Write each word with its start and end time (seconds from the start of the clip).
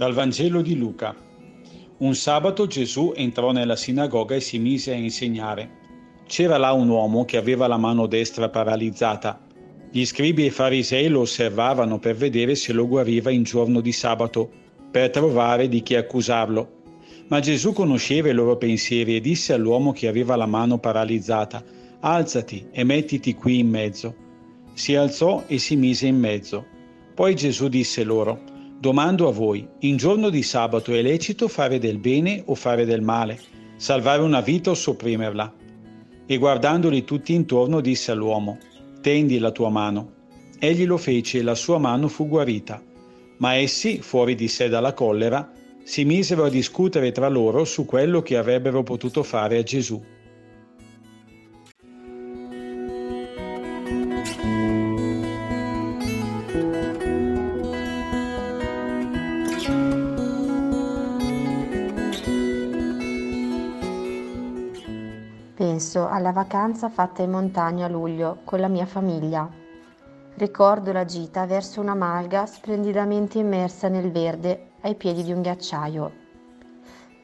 Dal 0.00 0.14
Vangelo 0.14 0.62
di 0.62 0.76
Luca. 0.76 1.14
Un 1.98 2.14
sabato 2.14 2.66
Gesù 2.66 3.12
entrò 3.14 3.52
nella 3.52 3.76
sinagoga 3.76 4.34
e 4.34 4.40
si 4.40 4.58
mise 4.58 4.92
a 4.92 4.96
insegnare. 4.96 5.68
C'era 6.26 6.56
là 6.56 6.72
un 6.72 6.88
uomo 6.88 7.26
che 7.26 7.36
aveva 7.36 7.66
la 7.66 7.76
mano 7.76 8.06
destra 8.06 8.48
paralizzata. 8.48 9.38
Gli 9.90 10.06
scribi 10.06 10.46
e 10.46 10.50
farisei 10.50 11.08
lo 11.08 11.20
osservavano 11.20 11.98
per 11.98 12.16
vedere 12.16 12.54
se 12.54 12.72
lo 12.72 12.88
guariva 12.88 13.30
in 13.30 13.42
giorno 13.42 13.82
di 13.82 13.92
sabato, 13.92 14.50
per 14.90 15.10
trovare 15.10 15.68
di 15.68 15.82
chi 15.82 15.96
accusarlo. 15.96 16.78
Ma 17.28 17.40
Gesù 17.40 17.74
conosceva 17.74 18.30
i 18.30 18.32
loro 18.32 18.56
pensieri 18.56 19.16
e 19.16 19.20
disse 19.20 19.52
all'uomo 19.52 19.92
che 19.92 20.08
aveva 20.08 20.34
la 20.34 20.46
mano 20.46 20.78
paralizzata, 20.78 21.62
Alzati 22.00 22.68
e 22.70 22.84
mettiti 22.84 23.34
qui 23.34 23.58
in 23.58 23.68
mezzo. 23.68 24.14
Si 24.72 24.94
alzò 24.94 25.44
e 25.46 25.58
si 25.58 25.76
mise 25.76 26.06
in 26.06 26.18
mezzo. 26.18 26.64
Poi 27.14 27.34
Gesù 27.34 27.68
disse 27.68 28.02
loro, 28.02 28.59
Domando 28.80 29.28
a 29.28 29.30
voi, 29.30 29.68
in 29.80 29.98
giorno 29.98 30.30
di 30.30 30.42
sabato 30.42 30.94
è 30.94 31.02
lecito 31.02 31.48
fare 31.48 31.78
del 31.78 31.98
bene 31.98 32.42
o 32.46 32.54
fare 32.54 32.86
del 32.86 33.02
male, 33.02 33.38
salvare 33.76 34.22
una 34.22 34.40
vita 34.40 34.70
o 34.70 34.74
sopprimerla? 34.74 35.52
E 36.24 36.38
guardandoli 36.38 37.04
tutti 37.04 37.34
intorno 37.34 37.82
disse 37.82 38.10
all'uomo, 38.10 38.56
Tendi 39.02 39.38
la 39.38 39.50
tua 39.50 39.68
mano. 39.68 40.12
Egli 40.58 40.86
lo 40.86 40.96
fece 40.96 41.40
e 41.40 41.42
la 41.42 41.54
sua 41.54 41.76
mano 41.76 42.08
fu 42.08 42.26
guarita. 42.26 42.82
Ma 43.36 43.52
essi, 43.52 44.00
fuori 44.00 44.34
di 44.34 44.48
sé 44.48 44.70
dalla 44.70 44.94
collera, 44.94 45.52
si 45.82 46.06
misero 46.06 46.44
a 46.44 46.48
discutere 46.48 47.12
tra 47.12 47.28
loro 47.28 47.66
su 47.66 47.84
quello 47.84 48.22
che 48.22 48.38
avrebbero 48.38 48.82
potuto 48.82 49.22
fare 49.22 49.58
a 49.58 49.62
Gesù. 49.62 50.02
Penso 65.80 66.08
alla 66.08 66.30
vacanza 66.30 66.90
fatta 66.90 67.22
in 67.22 67.30
montagna 67.30 67.86
a 67.86 67.88
luglio 67.88 68.40
con 68.44 68.60
la 68.60 68.68
mia 68.68 68.84
famiglia. 68.84 69.48
Ricordo 70.34 70.92
la 70.92 71.06
gita 71.06 71.46
verso 71.46 71.80
una 71.80 71.94
malga 71.94 72.44
splendidamente 72.44 73.38
immersa 73.38 73.88
nel 73.88 74.12
verde 74.12 74.72
ai 74.82 74.94
piedi 74.94 75.22
di 75.22 75.32
un 75.32 75.40
ghiacciaio. 75.40 76.12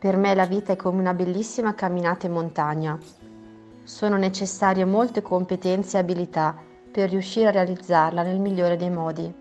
Per 0.00 0.16
me 0.16 0.34
la 0.34 0.46
vita 0.46 0.72
è 0.72 0.76
come 0.76 0.98
una 0.98 1.14
bellissima 1.14 1.76
camminata 1.76 2.26
in 2.26 2.32
montagna. 2.32 2.98
Sono 3.84 4.16
necessarie 4.16 4.84
molte 4.84 5.22
competenze 5.22 5.96
e 5.96 6.00
abilità 6.00 6.56
per 6.90 7.08
riuscire 7.08 7.46
a 7.46 7.52
realizzarla 7.52 8.24
nel 8.24 8.40
migliore 8.40 8.74
dei 8.74 8.90
modi. 8.90 9.32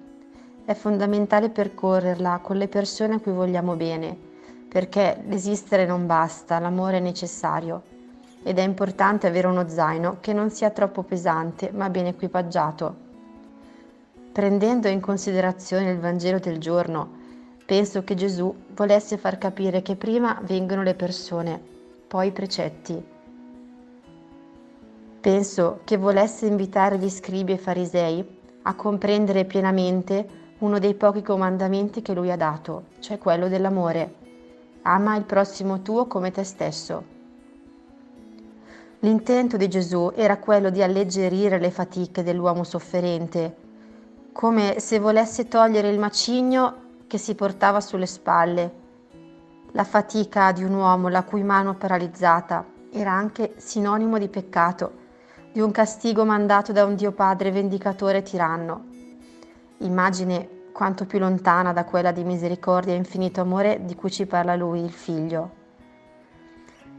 È 0.63 0.73
fondamentale 0.75 1.49
percorrerla 1.49 2.41
con 2.43 2.57
le 2.57 2.67
persone 2.67 3.15
a 3.15 3.19
cui 3.19 3.31
vogliamo 3.31 3.75
bene, 3.75 4.15
perché 4.69 5.23
l'esistere 5.25 5.87
non 5.87 6.05
basta, 6.05 6.59
l'amore 6.59 6.97
è 6.97 7.01
necessario 7.01 7.88
ed 8.43 8.57
è 8.57 8.61
importante 8.61 9.27
avere 9.27 9.47
uno 9.47 9.67
zaino 9.67 10.17
che 10.19 10.33
non 10.33 10.49
sia 10.49 10.69
troppo 10.69 11.03
pesante 11.03 11.71
ma 11.73 11.89
ben 11.89 12.05
equipaggiato. 12.05 13.07
Prendendo 14.31 14.87
in 14.87 15.01
considerazione 15.01 15.91
il 15.91 15.99
Vangelo 15.99 16.39
del 16.39 16.59
giorno, 16.59 17.17
penso 17.65 18.03
che 18.03 18.15
Gesù 18.15 18.53
volesse 18.73 19.17
far 19.17 19.37
capire 19.37 19.81
che 19.81 19.95
prima 19.95 20.39
vengono 20.43 20.83
le 20.83 20.95
persone, 20.95 21.61
poi 22.07 22.27
i 22.27 22.31
precetti. 22.31 23.03
Penso 25.19 25.81
che 25.83 25.97
volesse 25.97 26.45
invitare 26.45 26.97
gli 26.97 27.09
scribi 27.09 27.51
e 27.51 27.57
farisei 27.57 28.37
a 28.61 28.73
comprendere 28.75 29.45
pienamente 29.45 30.27
uno 30.59 30.79
dei 30.79 30.93
pochi 30.93 31.21
comandamenti 31.21 32.01
che 32.01 32.13
lui 32.13 32.31
ha 32.31 32.37
dato, 32.37 32.85
cioè 32.99 33.17
quello 33.17 33.47
dell'amore. 33.47 34.15
Ama 34.83 35.15
il 35.15 35.23
prossimo 35.23 35.81
tuo 35.81 36.07
come 36.07 36.31
te 36.31 36.43
stesso. 36.43 37.17
L'intento 39.01 39.55
di 39.55 39.69
Gesù 39.69 40.11
era 40.13 40.39
quello 40.39 40.69
di 40.69 40.83
alleggerire 40.83 41.57
le 41.57 41.71
fatiche 41.71 42.21
dell'uomo 42.21 42.65
sofferente, 42.65 43.55
come 44.33 44.81
se 44.81 44.99
volesse 44.99 45.47
togliere 45.47 45.89
il 45.89 45.97
macigno 45.97 46.75
che 47.07 47.17
si 47.17 47.33
portava 47.33 47.79
sulle 47.79 48.05
spalle. 48.05 48.73
La 49.71 49.85
fatica 49.85 50.51
di 50.51 50.65
un 50.65 50.73
uomo 50.73 51.07
la 51.07 51.23
cui 51.23 51.43
mano 51.43 51.75
paralizzata 51.75 52.65
era 52.91 53.13
anche 53.13 53.53
sinonimo 53.55 54.17
di 54.17 54.27
peccato, 54.27 54.91
di 55.53 55.61
un 55.61 55.71
castigo 55.71 56.25
mandato 56.25 56.73
da 56.73 56.83
un 56.83 56.95
Dio 56.95 57.13
Padre 57.13 57.51
vendicatore 57.51 58.17
e 58.17 58.23
tiranno. 58.23 58.83
Immagine 59.77 60.49
quanto 60.73 61.05
più 61.05 61.19
lontana 61.19 61.71
da 61.71 61.85
quella 61.85 62.11
di 62.11 62.25
misericordia 62.25 62.93
e 62.93 62.97
infinito 62.97 63.39
amore 63.39 63.79
di 63.85 63.95
cui 63.95 64.11
ci 64.11 64.25
parla 64.25 64.57
lui, 64.57 64.83
il 64.83 64.91
Figlio. 64.91 65.58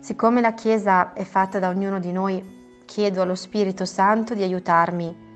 Siccome 0.00 0.41
la 0.41 0.55
Chiesa 0.55 1.12
è 1.12 1.25
fatta 1.25 1.59
da 1.59 1.69
ognuno 1.69 2.00
di 2.00 2.11
noi, 2.11 2.83
chiedo 2.87 3.21
allo 3.21 3.34
Spirito 3.34 3.84
Santo 3.84 4.33
di 4.33 4.43
aiutarmi 4.43 5.28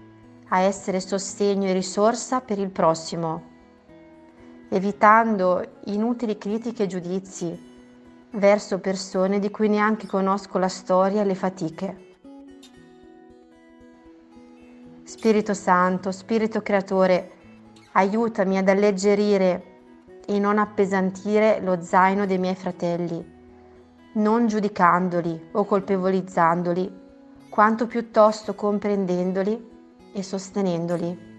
a 0.48 0.60
essere 0.60 1.00
sostegno 1.00 1.69
e 1.69 1.75
risorsa 1.75 2.41
per 2.41 2.58
il 2.58 2.70
prossimo, 2.70 3.42
evitando 4.70 5.80
inutili 5.84 6.38
critiche 6.38 6.84
e 6.84 6.86
giudizi 6.86 7.72
verso 8.30 8.78
persone 8.78 9.38
di 9.38 9.50
cui 9.50 9.69
neanche 9.69 10.06
conosco 10.06 10.56
la 10.56 10.69
storia 10.69 11.20
e 11.20 11.25
le 11.26 11.34
fatiche. 11.34 11.96
Spirito 15.02 15.52
Santo, 15.52 16.10
Spirito 16.10 16.62
Creatore, 16.62 17.32
aiutami 17.92 18.56
ad 18.56 18.69
alleggerire 18.70 19.64
e 20.26 20.38
non 20.38 20.56
appesantire 20.56 21.60
lo 21.60 21.82
zaino 21.82 22.25
dei 22.25 22.38
miei 22.38 22.56
fratelli 22.56 23.33
non 24.14 24.47
giudicandoli 24.47 25.48
o 25.52 25.64
colpevolizzandoli, 25.64 27.02
quanto 27.48 27.86
piuttosto 27.86 28.54
comprendendoli 28.54 29.72
e 30.12 30.22
sostenendoli. 30.22 31.33